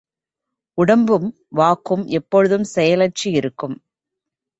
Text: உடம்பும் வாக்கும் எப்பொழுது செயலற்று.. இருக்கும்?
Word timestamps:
உடம்பும் 0.77 1.27
வாக்கும் 1.51 2.05
எப்பொழுது 2.11 2.57
செயலற்று.. 2.73 3.29
இருக்கும்? 3.33 3.77